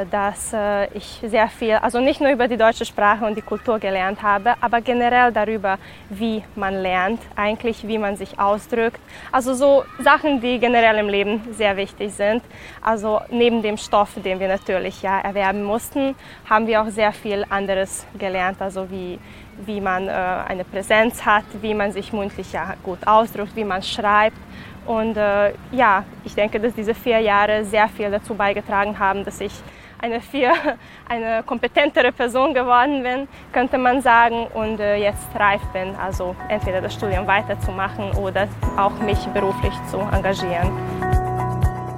dass 0.10 0.54
äh, 0.54 0.86
ich 0.94 1.22
sehr 1.26 1.48
viel, 1.48 1.74
also 1.74 2.00
nicht 2.00 2.22
nur 2.22 2.32
über 2.32 2.48
die 2.48 2.58
deutsche 2.58 2.86
Sprache 2.86 3.26
und 3.26 3.36
die 3.36 3.42
Kultur 3.42 3.80
gelernt 3.80 4.22
habe, 4.22 4.54
aber 4.62 4.82
generell 4.82 5.32
darüber, 5.32 5.78
wie 6.10 6.44
man 6.56 6.82
lernt, 6.82 7.22
eigentlich 7.36 7.88
wie 7.88 7.98
man 7.98 8.16
sich 8.16 8.40
ausdrückt. 8.40 9.00
Also 9.32 9.54
so 9.54 9.84
Sachen, 10.00 10.42
die 10.42 10.60
generell 10.60 10.98
im 10.98 11.10
Leben 11.10 11.42
sehr 11.52 11.78
wichtig 11.78 12.14
sind. 12.14 12.42
Also 12.82 13.22
neben 13.30 13.62
dem 13.62 13.78
Stoff, 13.78 14.12
den 14.24 14.40
wir 14.40 14.48
natürlich 14.48 15.02
ja 15.02 15.20
erwerben 15.20 15.64
mussten, 15.64 16.16
haben 16.50 16.68
wir 16.68 16.82
auch 16.82 16.90
sehr 16.90 17.12
viel 17.12 17.46
anderes 17.50 18.06
gelernt, 18.18 18.62
also 18.62 18.90
wie 18.90 19.20
wie 19.66 19.82
man 19.82 20.08
äh, 20.08 20.12
eine 20.12 20.64
Präsenz 20.64 21.26
hat, 21.26 21.46
wie 21.62 21.74
man 21.74 21.92
sich 21.92 22.14
mündlich 22.14 22.52
ja 22.54 22.74
gut 22.84 23.00
ausdrückt, 23.06 23.56
wie 23.56 23.64
man 23.64 23.82
schreibt. 23.84 24.38
Und 24.86 25.18
äh, 25.18 25.54
ja, 25.72 26.04
ich 26.24 26.34
denke, 26.34 26.60
dass 26.60 26.74
diese 26.74 26.96
vier 26.96 27.20
Jahre 27.20 27.64
sehr 27.64 27.88
viel 27.90 28.10
dazu 28.10 28.34
beigetragen 28.34 28.98
haben, 28.98 29.24
dass 29.24 29.40
ich 29.40 29.54
eine, 30.02 30.22
viel, 30.22 30.50
eine 31.10 31.44
kompetentere 31.44 32.12
Person 32.12 32.54
geworden 32.54 33.04
bin, 33.04 33.28
könnte 33.52 33.78
man 33.78 34.02
sagen, 34.02 34.48
und 34.54 34.80
äh, 34.80 34.96
jetzt 34.96 35.28
reif 35.36 35.62
bin, 35.74 35.96
also 35.96 36.36
entweder 36.48 36.82
das 36.82 36.94
Studium 36.94 37.28
weiterzumachen 37.28 38.12
oder 38.14 38.48
auch 38.78 38.98
mich 39.02 39.20
beruflich 39.28 39.74
zu 39.92 40.00
engagieren. 40.00 40.70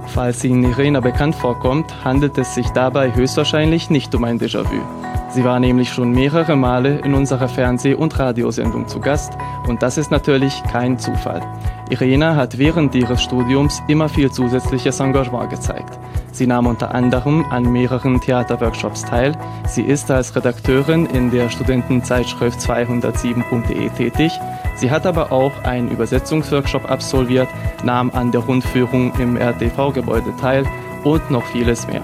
Falls 0.07 0.43
Ihnen 0.43 0.63
Irena 0.63 0.99
bekannt 0.99 1.35
vorkommt, 1.35 2.03
handelt 2.03 2.37
es 2.37 2.53
sich 2.53 2.69
dabei 2.71 3.15
höchstwahrscheinlich 3.15 3.89
nicht 3.89 4.13
um 4.13 4.25
ein 4.25 4.39
Déjà-vu. 4.39 4.81
Sie 5.33 5.45
war 5.45 5.61
nämlich 5.61 5.93
schon 5.93 6.11
mehrere 6.11 6.57
Male 6.57 6.99
in 6.99 7.13
unserer 7.13 7.47
Fernseh- 7.47 7.95
und 7.95 8.19
Radiosendung 8.19 8.89
zu 8.89 8.99
Gast 8.99 9.31
und 9.65 9.81
das 9.81 9.97
ist 9.97 10.11
natürlich 10.11 10.61
kein 10.69 10.99
Zufall. 10.99 11.41
Irena 11.89 12.35
hat 12.35 12.57
während 12.57 12.95
ihres 12.95 13.23
Studiums 13.23 13.81
immer 13.87 14.09
viel 14.09 14.29
zusätzliches 14.29 14.99
Engagement 14.99 15.49
gezeigt. 15.49 15.97
Sie 16.33 16.47
nahm 16.47 16.67
unter 16.67 16.93
anderem 16.93 17.45
an 17.49 17.71
mehreren 17.71 18.19
Theaterworkshops 18.19 19.03
teil. 19.03 19.33
Sie 19.67 19.83
ist 19.83 20.11
als 20.11 20.35
Redakteurin 20.35 21.05
in 21.05 21.31
der 21.31 21.49
Studentenzeitschrift 21.49 22.59
207.de 22.59 23.89
tätig. 23.89 24.31
Sie 24.75 24.91
hat 24.91 25.05
aber 25.05 25.31
auch 25.31 25.51
einen 25.63 25.89
Übersetzungsworkshop 25.89 26.89
absolviert, 26.89 27.47
nahm 27.83 28.11
an 28.11 28.31
der 28.31 28.41
Rundführung 28.41 29.13
im 29.19 29.37
RTV-Gebäude 29.37 30.33
teil 30.39 30.65
und 31.03 31.31
noch 31.31 31.45
vieles 31.45 31.87
mehr. 31.87 32.03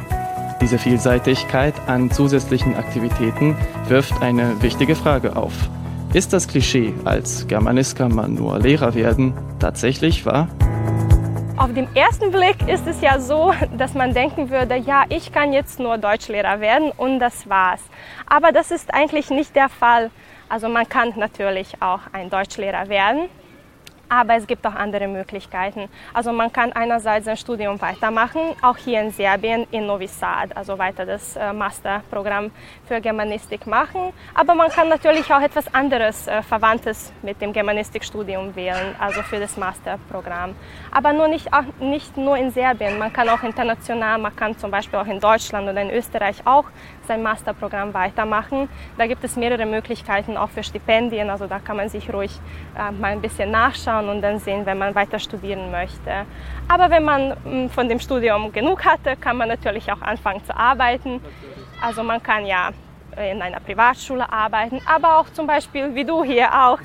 Diese 0.59 0.79
Vielseitigkeit 0.79 1.75
an 1.87 2.09
zusätzlichen 2.09 2.75
Aktivitäten 2.75 3.55
wirft 3.87 4.21
eine 4.21 4.61
wichtige 4.61 4.95
Frage 4.95 5.35
auf. 5.35 5.53
Ist 6.13 6.33
das 6.33 6.47
Klischee, 6.47 6.93
als 7.05 7.47
Germanist 7.47 7.95
kann 7.95 8.15
man 8.15 8.33
nur 8.33 8.57
Lehrer 8.57 8.95
werden, 8.95 9.33
tatsächlich 9.59 10.25
wahr? 10.25 10.47
Auf 11.57 11.73
den 11.73 11.87
ersten 11.95 12.31
Blick 12.31 12.67
ist 12.67 12.87
es 12.87 13.01
ja 13.01 13.19
so, 13.19 13.53
dass 13.77 13.93
man 13.93 14.13
denken 14.13 14.49
würde, 14.49 14.77
ja, 14.77 15.03
ich 15.09 15.31
kann 15.31 15.53
jetzt 15.53 15.79
nur 15.79 15.97
Deutschlehrer 15.97 16.59
werden 16.59 16.91
und 16.97 17.19
das 17.19 17.47
war's. 17.49 17.81
Aber 18.25 18.51
das 18.51 18.71
ist 18.71 18.93
eigentlich 18.93 19.29
nicht 19.29 19.55
der 19.55 19.69
Fall. 19.69 20.09
Also 20.49 20.69
man 20.69 20.87
kann 20.87 21.13
natürlich 21.17 21.81
auch 21.81 21.99
ein 22.13 22.29
Deutschlehrer 22.29 22.89
werden, 22.89 23.29
Aber 24.09 24.35
es 24.35 24.47
gibt 24.47 24.65
auch 24.65 24.73
andere 24.73 25.07
Möglichkeiten. 25.07 25.89
Also 26.13 26.31
man 26.31 26.51
kann 26.51 26.71
einerseits 26.71 27.25
sein 27.25 27.35
Studium 27.35 27.81
weitermachen, 27.81 28.39
auch 28.61 28.77
hier 28.77 29.01
in 29.01 29.11
Serbien 29.11 29.67
in 29.71 29.85
Novi 29.85 30.07
Sad, 30.07 30.55
also 30.55 30.77
weiter 30.77 31.05
das 31.05 31.35
äh, 31.35 31.51
Masterprogramm 31.51 32.51
für 32.87 33.01
Germanistik 33.01 33.67
machen. 33.67 34.13
Aber 34.33 34.55
man 34.55 34.69
kann 34.69 34.87
natürlich 34.87 35.31
auch 35.33 35.41
etwas 35.41 35.73
anderes, 35.73 36.25
äh, 36.27 36.41
Verwandtes 36.41 37.11
mit 37.21 37.41
dem 37.41 37.51
Germanistikstudium 37.51 38.55
wählen, 38.55 38.95
also 38.97 39.21
für 39.23 39.39
das 39.41 39.57
Masterprogramm. 39.57 40.55
Aber 40.91 41.11
nur 41.11 41.27
nicht, 41.27 41.51
auch 41.51 41.65
nicht 41.81 42.15
nur 42.15 42.37
in 42.37 42.51
Serbien, 42.51 42.97
man 42.97 43.11
kann 43.11 43.27
auch 43.27 43.43
international, 43.43 44.19
man 44.19 44.35
kann 44.35 44.57
zum 44.57 44.71
Beispiel 44.71 44.99
auch 44.99 45.07
in 45.07 45.19
Deutschland 45.19 45.67
oder 45.67 45.81
in 45.81 45.91
Österreich 45.91 46.37
auch 46.45 46.65
sein 47.07 47.21
Masterprogramm 47.21 47.93
weitermachen. 47.93 48.69
Da 48.97 49.05
gibt 49.05 49.23
es 49.25 49.35
mehrere 49.35 49.65
Möglichkeiten 49.65 50.37
auch 50.37 50.49
für 50.49 50.63
Stipendien, 50.63 51.29
also 51.29 51.45
da 51.45 51.59
kann 51.59 51.75
man 51.75 51.89
sich 51.89 52.13
ruhig 52.13 52.31
äh, 52.77 52.91
mal 52.91 53.11
ein 53.11 53.21
bisschen 53.21 53.51
nachschauen 53.51 53.96
und 54.05 54.21
dann 54.21 54.39
sehen, 54.39 54.65
wenn 54.65 54.77
man 54.77 54.95
weiter 54.95 55.19
studieren 55.19 55.71
möchte. 55.71 56.25
Aber 56.67 56.89
wenn 56.89 57.03
man 57.03 57.29
mh, 57.29 57.35
hm, 57.43 57.69
von 57.69 57.89
dem 57.89 57.99
Studium 57.99 58.51
genug 58.51 58.85
hatte, 58.85 59.15
kann 59.15 59.37
man 59.37 59.47
natürlich 59.47 59.91
auch 59.91 60.01
anfangen 60.01 60.43
zu 60.45 60.55
arbeiten. 60.55 61.21
Also 61.81 62.03
man 62.03 62.21
kann 62.21 62.45
ja 62.45 62.69
in 63.17 63.41
einer 63.41 63.59
Privatschule 63.59 64.31
arbeiten, 64.31 64.79
aber 64.85 65.17
auch 65.17 65.29
zum 65.31 65.47
Beispiel 65.47 65.95
wie 65.95 66.05
du 66.05 66.23
hier 66.23 66.49
auch 66.53 66.79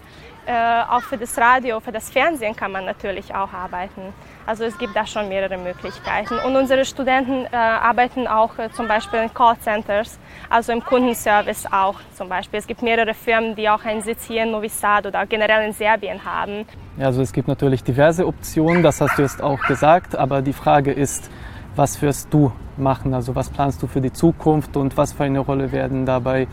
äh, 0.46 0.82
auch 0.88 1.02
für 1.02 1.16
das 1.16 1.38
Radio, 1.38 1.78
für 1.78 1.92
das 1.92 2.10
Fernsehen 2.10 2.56
kann 2.56 2.72
man 2.72 2.84
natürlich 2.84 3.32
auch 3.32 3.52
arbeiten. 3.52 4.12
Also 4.46 4.64
es 4.64 4.76
gibt 4.76 4.96
da 4.96 5.06
schon 5.06 5.28
mehrere 5.28 5.56
Möglichkeiten. 5.56 6.38
Und 6.44 6.56
unsere 6.56 6.84
Studenten 6.84 7.44
äh, 7.44 7.56
arbeiten 7.56 8.26
auch 8.26 8.58
äh, 8.58 8.70
zum 8.72 8.88
Beispiel 8.88 9.20
in 9.20 9.32
Callcenters, 9.32 10.18
also 10.50 10.72
im 10.72 10.82
Kundenservice 10.84 11.66
auch 11.70 12.00
zum 12.14 12.28
Beispiel. 12.28 12.58
Es 12.58 12.66
gibt 12.66 12.82
mehrere 12.82 13.14
Firmen, 13.14 13.54
die 13.54 13.68
auch 13.68 13.84
einen 13.84 14.02
Sitz 14.02 14.24
hier 14.26 14.42
in 14.42 14.50
Novi 14.50 14.68
Sad 14.68 15.06
oder 15.06 15.26
generell 15.26 15.66
in 15.66 15.72
Serbien 15.72 16.24
haben. 16.24 16.66
Ja, 16.96 17.06
also 17.06 17.22
es 17.22 17.32
gibt 17.32 17.48
natürlich 17.48 17.84
diverse 17.84 18.26
Optionen, 18.26 18.82
das 18.82 19.00
hast 19.00 19.18
du 19.18 19.22
jetzt 19.22 19.42
auch 19.42 19.60
gesagt, 19.60 20.16
aber 20.16 20.42
die 20.42 20.52
Frage 20.52 20.92
ist, 20.92 21.30
was 21.76 22.02
wirst 22.02 22.34
du 22.34 22.52
machen? 22.76 23.14
Also 23.14 23.34
was 23.34 23.48
planst 23.48 23.82
du 23.82 23.86
für 23.86 24.00
die 24.00 24.12
Zukunft 24.12 24.76
und 24.76 24.96
was 24.96 25.12
für 25.12 25.24
eine 25.24 25.38
Rolle 25.38 25.72
werden 25.72 26.04
dabei 26.04 26.48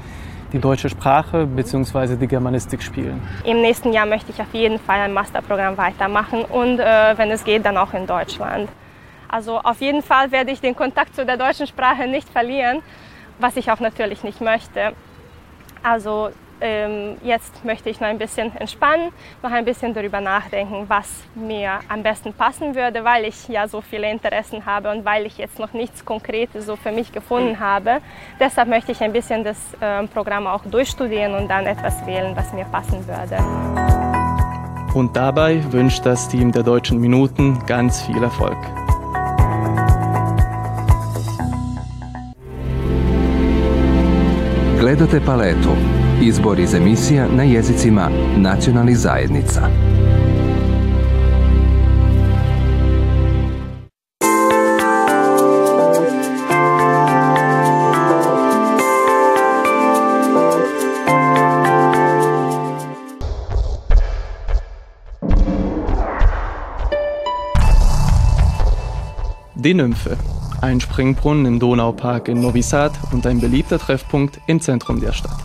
die 0.51 0.59
deutsche 0.59 0.89
Sprache 0.89 1.45
bzw. 1.45 2.15
die 2.15 2.27
Germanistik 2.27 2.81
spielen. 2.81 3.21
Im 3.43 3.61
nächsten 3.61 3.93
Jahr 3.93 4.05
möchte 4.05 4.31
ich 4.31 4.41
auf 4.41 4.53
jeden 4.53 4.79
Fall 4.79 4.99
ein 4.99 5.13
Masterprogramm 5.13 5.77
weitermachen 5.77 6.43
und 6.45 6.79
äh, 6.79 7.17
wenn 7.17 7.31
es 7.31 7.43
geht, 7.43 7.65
dann 7.65 7.77
auch 7.77 7.93
in 7.93 8.07
Deutschland. 8.07 8.69
Also 9.27 9.59
auf 9.59 9.79
jeden 9.79 10.01
Fall 10.01 10.31
werde 10.31 10.51
ich 10.51 10.59
den 10.59 10.75
Kontakt 10.75 11.15
zu 11.15 11.25
der 11.25 11.37
deutschen 11.37 11.67
Sprache 11.67 12.07
nicht 12.07 12.27
verlieren, 12.27 12.81
was 13.37 13.57
ich 13.57 13.71
auch 13.71 13.79
natürlich 13.79 14.23
nicht 14.23 14.41
möchte. 14.41 14.93
Also 15.83 16.29
ähm, 16.61 17.17
jetzt 17.23 17.63
möchte 17.63 17.89
ich 17.89 17.99
noch 17.99 18.07
ein 18.07 18.17
bisschen 18.17 18.55
entspannen, 18.55 19.11
noch 19.41 19.51
ein 19.51 19.65
bisschen 19.65 19.93
darüber 19.93 20.21
nachdenken, 20.21 20.85
was 20.87 21.07
mir 21.35 21.79
am 21.87 22.03
besten 22.03 22.33
passen 22.33 22.75
würde, 22.75 23.03
weil 23.03 23.25
ich 23.25 23.47
ja 23.47 23.67
so 23.67 23.81
viele 23.81 24.09
Interessen 24.09 24.65
habe 24.65 24.91
und 24.91 25.05
weil 25.05 25.25
ich 25.25 25.37
jetzt 25.37 25.59
noch 25.59 25.73
nichts 25.73 26.05
Konkretes 26.05 26.65
so 26.65 26.75
für 26.75 26.91
mich 26.91 27.11
gefunden 27.11 27.59
habe. 27.59 27.99
Deshalb 28.39 28.69
möchte 28.69 28.91
ich 28.91 29.01
ein 29.01 29.13
bisschen 29.13 29.43
das 29.43 29.57
äh, 29.79 30.05
Programm 30.07 30.47
auch 30.47 30.65
durchstudieren 30.65 31.35
und 31.35 31.47
dann 31.47 31.65
etwas 31.65 32.05
wählen, 32.05 32.35
was 32.35 32.53
mir 32.53 32.65
passen 32.65 33.05
würde. 33.07 33.37
Und 34.93 35.15
dabei 35.15 35.61
wünscht 35.71 36.05
das 36.05 36.27
Team 36.27 36.51
der 36.51 36.63
Deutschen 36.63 36.99
Minuten 36.99 37.63
ganz 37.65 38.01
viel 38.01 38.21
Erfolg. 38.23 38.57
Gledate 44.79 45.19
paletu 45.19 45.98
Izbor 46.21 46.59
iz 46.59 46.73
emisija 46.73 47.27
na 47.35 47.43
jezicima 47.43 48.09
nacionalnih 48.37 48.97
zajednica. 48.97 49.61
Die 69.55 69.73
Nymphe. 69.73 70.17
Ein 70.61 70.81
Springbrunnen 70.81 71.45
im 71.45 71.59
Donaupark 71.59 72.27
in 72.27 72.41
Novi 72.41 72.61
Sad 72.61 72.91
und 73.13 73.25
ein 73.25 73.39
beliebter 73.39 73.79
Treffpunkt 73.79 74.39
im 74.47 74.59
Zentrum 74.59 74.99
der 74.99 75.13
Stadt. 75.13 75.38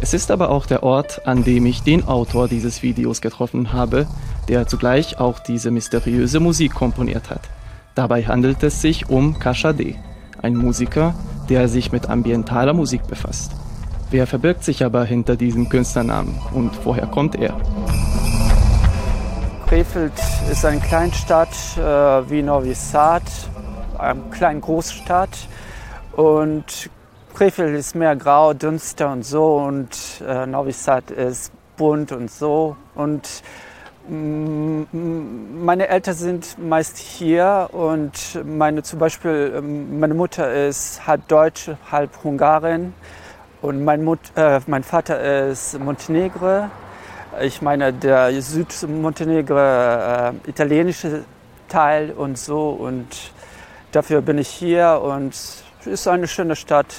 Es 0.00 0.14
ist 0.14 0.30
aber 0.30 0.50
auch 0.50 0.66
der 0.66 0.84
Ort, 0.84 1.26
an 1.26 1.42
dem 1.42 1.66
ich 1.66 1.82
den 1.82 2.06
Autor 2.06 2.46
dieses 2.46 2.82
Videos 2.82 3.20
getroffen 3.20 3.72
habe, 3.72 4.06
der 4.48 4.66
zugleich 4.66 5.18
auch 5.18 5.40
diese 5.40 5.70
mysteriöse 5.70 6.38
Musik 6.38 6.74
komponiert 6.74 7.30
hat. 7.30 7.40
Dabei 7.94 8.24
handelt 8.24 8.62
es 8.62 8.80
sich 8.80 9.08
um 9.08 9.38
Kashade, 9.40 9.96
ein 10.40 10.56
Musiker, 10.56 11.14
der 11.48 11.68
sich 11.68 11.90
mit 11.90 12.08
ambientaler 12.08 12.74
Musik 12.74 13.06
befasst. 13.08 13.52
Wer 14.10 14.26
verbirgt 14.26 14.62
sich 14.62 14.84
aber 14.84 15.04
hinter 15.04 15.36
diesem 15.36 15.68
Künstlernamen 15.68 16.40
und 16.54 16.70
woher 16.84 17.06
kommt 17.06 17.34
er? 17.34 17.56
Krefeld 19.66 20.12
ist 20.50 20.64
eine 20.64 20.80
Kleinstadt 20.80 21.48
äh, 21.76 21.80
wie 22.30 22.42
Novi 22.42 22.72
Sad, 22.72 23.24
eine 23.98 24.20
kleine 24.30 24.60
Großstadt. 24.60 25.48
Und 26.12 26.88
Krefeld 27.38 27.78
ist 27.78 27.94
mehr 27.94 28.16
grau, 28.16 28.52
dünster 28.52 29.12
und 29.12 29.24
so 29.24 29.58
und 29.58 29.96
äh, 30.26 30.44
Novi 30.44 30.72
Sad 30.72 31.12
ist 31.12 31.52
bunt 31.76 32.10
und 32.10 32.28
so. 32.28 32.74
Und 32.96 33.44
mm, 34.08 34.82
meine 35.64 35.86
Eltern 35.86 36.14
sind 36.14 36.58
meist 36.58 36.98
hier 36.98 37.68
und 37.70 38.44
meine 38.44 38.82
zum 38.82 38.98
Beispiel 38.98 39.52
ähm, 39.56 40.00
meine 40.00 40.14
Mutter 40.14 40.52
ist 40.66 41.06
halb 41.06 41.28
Deutsch, 41.28 41.70
halb 41.92 42.10
Ungarin 42.24 42.92
und 43.62 43.84
mein, 43.84 44.02
Mut, 44.02 44.18
äh, 44.34 44.58
mein 44.66 44.82
Vater 44.82 45.48
ist 45.48 45.78
Montenegro. 45.78 46.68
Ich 47.40 47.62
meine 47.62 47.92
der 47.92 48.32
Südmontenegro 48.42 49.56
äh, 49.56 50.32
italienische 50.44 51.22
Teil 51.68 52.10
und 52.10 52.36
so 52.36 52.70
und 52.70 53.06
dafür 53.92 54.22
bin 54.22 54.38
ich 54.38 54.48
hier 54.48 55.00
und 55.00 55.32
es 55.32 55.62
ist 55.86 56.08
eine 56.08 56.26
schöne 56.26 56.56
Stadt. 56.56 56.92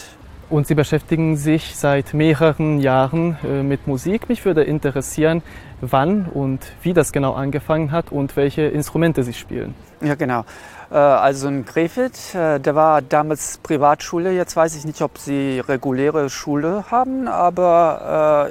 Und 0.49 0.65
Sie 0.65 0.73
beschäftigen 0.73 1.37
sich 1.37 1.75
seit 1.75 2.15
mehreren 2.15 2.79
Jahren 2.79 3.37
äh, 3.43 3.61
mit 3.61 3.85
Musik. 3.85 4.29
Mich 4.29 4.45
würde 4.45 4.63
interessieren, 4.63 5.43
wann 5.79 6.25
und 6.25 6.59
wie 6.81 6.93
das 6.93 7.11
genau 7.11 7.33
angefangen 7.33 7.91
hat 7.91 8.11
und 8.11 8.35
welche 8.35 8.63
Instrumente 8.63 9.23
Sie 9.23 9.33
spielen. 9.33 9.75
Ja, 10.01 10.15
genau. 10.15 10.45
Äh, 10.89 10.95
also 10.95 11.49
in 11.49 11.65
Krefeld, 11.65 12.33
äh, 12.33 12.59
der 12.59 12.73
war 12.73 13.03
damals 13.03 13.59
Privatschule. 13.59 14.31
Jetzt 14.31 14.55
weiß 14.55 14.75
ich 14.75 14.85
nicht, 14.85 15.03
ob 15.03 15.19
Sie 15.19 15.59
reguläre 15.59 16.31
Schule 16.31 16.85
haben, 16.89 17.27
aber 17.27 18.49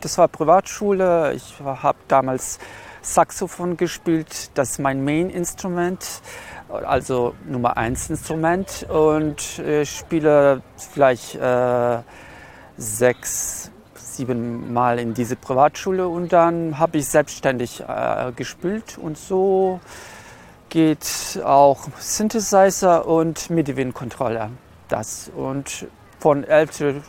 das 0.00 0.18
war 0.18 0.26
Privatschule. 0.26 1.32
Ich 1.34 1.54
habe 1.64 1.98
damals 2.08 2.58
Saxophon 3.02 3.76
gespielt. 3.76 4.50
Das 4.54 4.70
ist 4.70 4.78
mein 4.80 5.04
Main-Instrument 5.04 6.04
also 6.84 7.34
Nummer 7.46 7.76
1 7.76 8.10
Instrument 8.10 8.86
und 8.88 9.58
ich 9.58 9.90
spiele 9.90 10.62
vielleicht 10.76 11.34
äh, 11.36 11.98
sechs, 12.76 13.70
sieben 13.94 14.72
Mal 14.72 14.98
in 14.98 15.14
diese 15.14 15.36
Privatschule 15.36 16.08
und 16.08 16.32
dann 16.32 16.78
habe 16.78 16.98
ich 16.98 17.06
selbstständig 17.06 17.82
äh, 17.86 18.32
gespielt 18.34 18.98
und 18.98 19.18
so 19.18 19.80
geht 20.68 21.40
auch 21.44 21.88
Synthesizer 21.98 23.06
und 23.06 23.50
MIDI-Controller. 23.50 24.50
Das 24.88 25.30
und 25.34 25.86
von 26.18 26.44
11. 26.44 27.02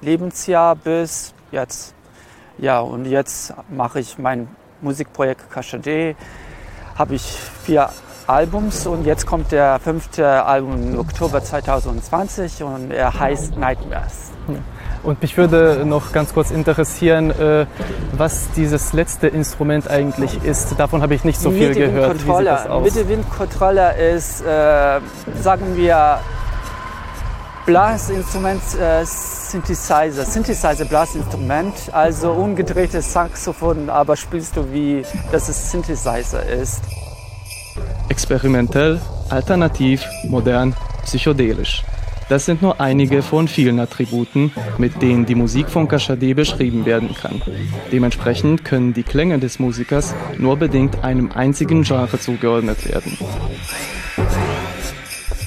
Lebensjahr 0.00 0.76
bis 0.76 1.34
jetzt. 1.50 1.94
Ja, 2.58 2.80
und 2.80 3.06
jetzt 3.06 3.54
mache 3.70 4.00
ich 4.00 4.18
mein 4.18 4.48
Musikprojekt 4.80 5.50
Kashade. 5.50 6.16
Habe 6.96 7.14
ich 7.14 7.22
vier 7.22 7.88
Albums 8.26 8.86
und 8.86 9.04
jetzt 9.04 9.26
kommt 9.26 9.52
der 9.52 9.78
fünfte 9.80 10.44
Album 10.44 10.92
im 10.92 10.98
Oktober 10.98 11.42
2020 11.42 12.62
und 12.62 12.90
er 12.90 13.18
heißt 13.18 13.56
Nightmares. 13.56 14.30
Und 15.02 15.20
mich 15.20 15.36
würde 15.36 15.84
noch 15.84 16.12
ganz 16.12 16.32
kurz 16.32 16.50
interessieren, 16.50 17.30
äh, 17.30 17.66
was 18.12 18.50
dieses 18.56 18.92
letzte 18.92 19.26
Instrument 19.26 19.90
eigentlich 19.90 20.44
ist. 20.44 20.78
Davon 20.78 21.02
habe 21.02 21.14
ich 21.14 21.24
nicht 21.24 21.40
so 21.40 21.50
viel 21.50 21.74
gehört. 21.74 22.18
Controller. 22.18 22.80
Mitte-Wind-Controller 22.80 23.96
ist, 23.96 24.42
äh, 24.42 25.00
sagen 25.40 25.76
wir, 25.76 26.20
Blasinstrument, 27.66 28.62
äh, 28.80 29.04
Synthesizer, 29.04 30.24
Synthesizer 30.24 30.84
Blasinstrument, 30.84 31.74
also 31.92 32.32
umgedrehtes 32.32 33.12
Saxophon, 33.12 33.88
aber 33.88 34.16
spielst 34.16 34.56
du 34.56 34.72
wie, 34.72 35.04
dass 35.30 35.48
es 35.48 35.70
Synthesizer 35.70 36.44
ist. 36.44 36.82
Experimentell, 38.08 39.00
alternativ, 39.30 40.04
modern, 40.28 40.74
psychedelisch. 41.04 41.82
Das 42.28 42.46
sind 42.46 42.62
nur 42.62 42.80
einige 42.80 43.22
von 43.22 43.48
vielen 43.48 43.78
Attributen, 43.78 44.52
mit 44.78 45.02
denen 45.02 45.26
die 45.26 45.34
Musik 45.34 45.68
von 45.68 45.88
Kashade 45.88 46.34
beschrieben 46.34 46.86
werden 46.86 47.14
kann. 47.14 47.42
Dementsprechend 47.90 48.64
können 48.64 48.94
die 48.94 49.02
Klänge 49.02 49.38
des 49.38 49.58
Musikers 49.58 50.14
nur 50.38 50.56
bedingt 50.56 51.04
einem 51.04 51.32
einzigen 51.32 51.82
Genre 51.82 52.18
zugeordnet 52.18 52.88
werden. 52.88 53.18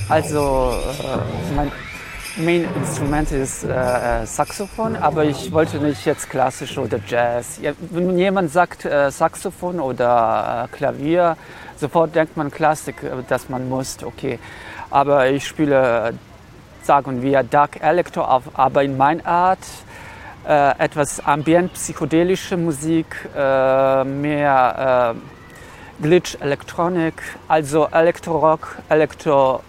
Also, 0.10 0.74
äh, 1.02 1.56
mein 1.56 1.72
Main 2.38 2.68
Instrument 2.76 3.32
ist 3.32 3.64
äh, 3.64 4.26
Saxophon, 4.26 4.98
aber 4.98 5.24
ich 5.24 5.54
wollte 5.54 5.78
nicht 5.78 6.06
jetzt 6.06 6.30
klassisch 6.30 6.78
oder 6.78 7.00
Jazz. 7.08 7.62
Wenn 7.92 8.18
jemand 8.18 8.52
sagt 8.52 8.84
äh, 8.84 9.10
Saxophon 9.10 9.80
oder 9.80 10.68
äh, 10.70 10.76
Klavier, 10.76 11.38
sofort 11.78 12.14
denkt 12.14 12.36
man 12.36 12.52
Klassik, 12.52 13.04
äh, 13.04 13.24
dass 13.30 13.48
man 13.48 13.70
muss, 13.70 14.04
okay. 14.04 14.38
Aber 14.90 15.30
ich 15.30 15.48
spiele, 15.48 16.14
sagen 16.84 17.22
wir, 17.22 17.42
Dark 17.44 17.82
Electro, 17.82 18.42
aber 18.54 18.84
in 18.84 18.98
meiner 18.98 19.26
Art. 19.26 19.66
Äh, 20.46 20.78
etwas 20.78 21.26
ambient, 21.26 21.74
psychedelische 21.74 22.56
Musik, 22.56 23.08
äh, 23.36 24.04
mehr 24.04 25.16
Glitch, 26.00 26.38
Elektronik, 26.40 27.16
also 27.48 27.88
Elektrorock, 27.92 28.78
Elektro 28.90 29.62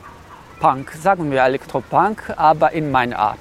Punk, 0.60 0.92
sagen 0.92 1.30
wir 1.30 1.42
Elektropunk, 1.42 2.32
aber 2.36 2.72
in 2.72 2.90
meiner 2.90 3.18
Art. 3.18 3.38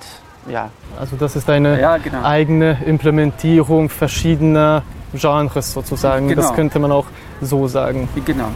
Ja. 0.49 0.69
Also 0.99 1.15
das 1.15 1.36
ist 1.36 1.49
eine 1.49 1.80
ja, 1.80 1.97
genau. 1.97 2.23
eigene 2.23 2.78
Implementierung 2.86 3.89
verschiedener 3.89 4.84
Genres 5.13 5.73
sozusagen. 5.73 6.28
Genau. 6.28 6.41
Das 6.41 6.54
könnte 6.54 6.80
man 6.80 6.91
auch 6.91 7.08
so 7.41 7.67
sagen. 7.67 8.08
Genau. 8.25 8.49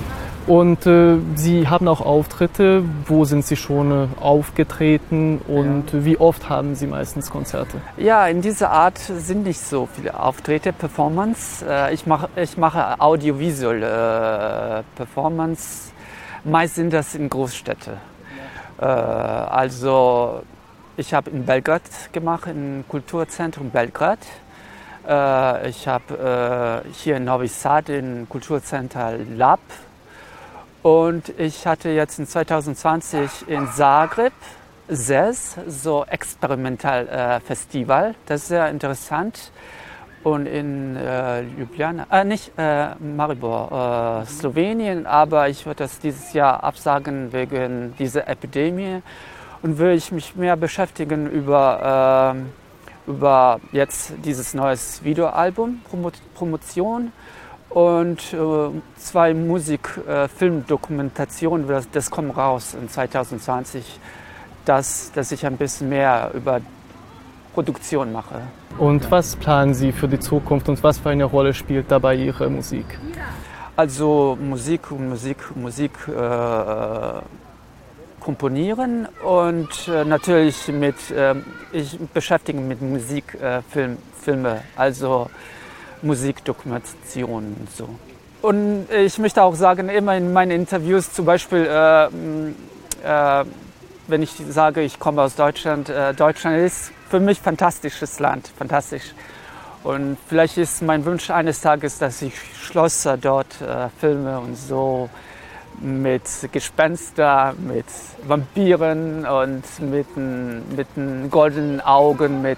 Und 0.48 0.88
äh, 0.88 1.18
Sie 1.36 1.68
haben 1.68 1.88
auch 1.88 2.02
Auftritte. 2.02 2.84
Wo 3.06 3.24
sind 3.24 3.46
Sie 3.46 3.56
schon 3.56 3.92
äh, 3.92 4.08
aufgetreten 4.20 5.40
und 5.48 5.94
ja. 5.94 6.06
wie 6.06 6.18
oft 6.18 6.50
haben 6.50 6.74
Sie 6.74 6.88
meistens 6.88 7.30
Konzerte? 7.30 7.78
Ja, 7.98 8.26
in 8.28 8.42
dieser 8.42 8.72
Art 8.72 8.98
sind 8.98 9.44
nicht 9.44 9.60
so 9.60 9.88
viele 9.94 10.20
Auftritte, 10.20 10.74
Performance. 10.74 11.64
Äh, 11.68 11.94
ich, 11.94 12.08
mach, 12.08 12.30
ich 12.36 12.58
mache 12.58 13.00
audiovisuelle 13.00 14.80
äh, 14.80 14.84
Performance. 14.96 15.92
Meist 16.44 16.76
sind 16.76 16.94
das 16.94 17.14
in 17.14 17.30
Großstädten. 17.30 18.09
Äh, 18.80 18.86
also 18.86 20.44
ich 20.98 21.14
habe 21.14 21.30
in 21.30 21.46
Belgrad 21.46 21.82
gemacht, 22.12 22.48
im 22.48 22.84
Kulturzentrum 22.88 23.70
Belgrad. 23.70 24.20
Äh, 25.08 25.70
ich 25.70 25.88
habe 25.88 26.84
äh, 26.86 26.90
hier 26.94 27.18
in 27.18 27.26
Novi 27.26 27.48
Sad 27.48 27.90
im 27.90 28.28
Kulturzentrum 28.30 29.38
Lab. 29.38 29.60
Und 30.82 31.30
ich 31.38 31.68
hatte 31.68 31.90
jetzt 31.90 32.20
in 32.20 32.28
2020 32.28 33.50
in 33.50 33.68
Zagreb 33.72 34.32
SES, 34.88 35.58
so 35.68 36.06
experimental 36.06 37.42
Festival. 37.46 38.16
Das 38.26 38.44
ist 38.44 38.48
sehr 38.48 38.70
interessant 38.70 39.52
und 40.24 40.46
in 40.46 40.96
äh, 40.96 41.42
Ljubljana, 41.42 42.08
äh, 42.12 42.24
nicht 42.26 42.52
äh, 42.58 42.96
Maribor, 42.96 44.22
äh, 44.22 44.26
Slowenien, 44.26 45.06
aber 45.06 45.50
ich 45.50 45.66
würde 45.66 45.84
das 45.84 46.00
dieses 46.00 46.34
Jahr 46.34 46.64
absagen 46.64 47.32
wegen 47.32 47.94
dieser 47.98 48.28
Epidemie. 48.28 49.02
Und 49.62 49.78
will 49.78 49.92
ich 49.92 50.12
mich 50.12 50.36
mehr 50.36 50.56
beschäftigen 50.56 51.30
über, 51.30 52.34
äh, 52.36 53.10
über 53.10 53.60
jetzt 53.72 54.14
dieses 54.24 54.54
neues 54.54 55.04
Videoalbum, 55.04 55.82
Promo 55.90 56.12
Promotion. 56.34 57.12
Und 57.70 58.34
äh, 58.34 58.38
zwei 58.98 59.34
Musik-Filmdokumentationen, 59.34 61.68
das, 61.68 61.90
das 61.92 62.10
kommt 62.10 62.36
raus 62.36 62.74
in 62.74 62.90
2020, 62.90 64.00
dass, 64.66 65.12
dass 65.12 65.32
ich 65.32 65.46
ein 65.46 65.58
bisschen 65.58 65.90
mehr 65.90 66.32
über 66.34 66.62
Produktion 67.54 68.12
mache. 68.12 68.42
Und 68.78 69.10
was 69.12 69.36
planen 69.36 69.74
Sie 69.74 69.92
für 69.92 70.08
die 70.08 70.20
Zukunft 70.20 70.70
und 70.70 70.82
was 70.84 71.00
für 71.00 71.10
eine 71.10 71.26
Rolle 71.26 71.54
spielt 71.54 71.92
dabei 71.92 72.16
Ihre 72.16 72.50
Musik? 72.50 72.86
Also 73.76 74.38
Musik, 74.42 74.92
Musik, 74.92 75.38
Musik 75.56 75.92
äh, 76.08 77.22
komponieren 78.20 79.08
und 79.24 79.70
äh, 79.88 80.06
natürlich 80.06 80.68
mit, 80.68 81.12
äh, 81.12 81.36
ich 81.72 81.98
beschäftige 82.14 82.60
mich 82.60 82.80
mit 82.80 82.82
Musik, 82.82 83.38
äh, 83.42 83.62
Film, 83.70 83.98
Filme, 84.22 84.62
also 84.76 85.30
Musikdokumentation 86.02 87.56
und 87.60 87.72
so. 87.72 87.90
Und 88.42 88.88
ich 88.92 89.18
möchte 89.18 89.44
auch 89.44 89.56
sagen, 89.56 89.90
immer 89.90 90.16
in 90.16 90.32
meinen 90.32 90.52
Interviews 90.52 91.12
zum 91.12 91.26
Beispiel, 91.26 91.66
äh, 91.66 92.06
äh, 93.04 93.46
wenn 94.08 94.22
ich 94.22 94.32
sage, 94.50 94.82
ich 94.82 95.00
komme 95.00 95.22
aus 95.22 95.36
Deutschland, 95.36 95.90
äh, 95.90 96.14
Deutschland 96.14 96.58
ist 96.58 96.92
für 97.10 97.20
mich 97.20 97.40
fantastisches 97.40 98.20
Land, 98.20 98.52
fantastisch. 98.58 99.14
Und 99.84 100.18
vielleicht 100.28 100.58
ist 100.58 100.82
mein 100.82 101.06
Wunsch 101.06 101.30
eines 101.30 101.62
Tages, 101.62 101.98
dass 101.98 102.22
ich 102.22 102.34
Schlösser 102.62 103.18
dort 103.18 103.62
äh, 103.62 103.90
filme 104.00 104.40
und 104.40 104.56
so 104.56 105.10
mit 105.80 106.24
Gespenster, 106.52 107.56
mit 107.58 107.86
Vampiren 108.28 109.26
und 109.26 109.64
mit, 109.80 110.18
mit 110.18 111.32
goldenen 111.32 111.80
Augen, 111.82 112.42
mit 112.42 112.58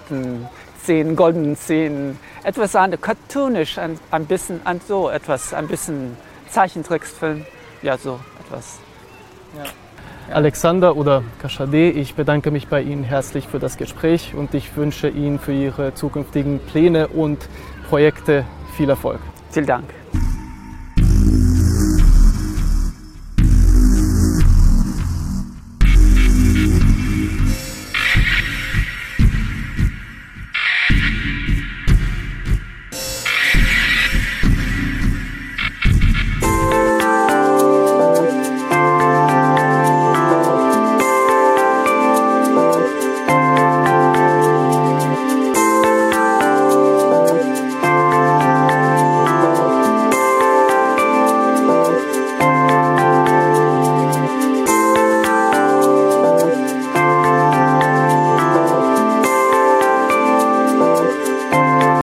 Zähnen, 0.84 1.14
goldenen 1.14 1.56
Zähnen. 1.56 2.18
Etwas 2.42 2.74
anderes, 2.74 3.02
cartoonisch, 3.02 3.78
ein, 3.78 3.98
ein 4.10 4.26
bisschen 4.26 4.60
an 4.66 4.80
so 4.86 5.08
etwas, 5.08 5.54
ein 5.54 5.68
bisschen 5.68 6.16
Zeichentricksfilm, 6.50 7.46
ja 7.82 7.96
so 7.96 8.18
etwas. 8.44 8.80
Ja. 9.56 9.81
Alexander 10.30 10.96
oder 10.96 11.22
Kashade, 11.40 11.90
ich 11.90 12.14
bedanke 12.14 12.50
mich 12.50 12.68
bei 12.68 12.82
Ihnen 12.82 13.04
herzlich 13.04 13.48
für 13.48 13.58
das 13.58 13.76
Gespräch 13.76 14.34
und 14.34 14.54
ich 14.54 14.76
wünsche 14.76 15.08
Ihnen 15.08 15.38
für 15.38 15.52
Ihre 15.52 15.94
zukünftigen 15.94 16.58
Pläne 16.58 17.08
und 17.08 17.48
Projekte 17.88 18.44
viel 18.76 18.88
Erfolg. 18.88 19.20
Vielen 19.50 19.66
Dank. 19.66 20.01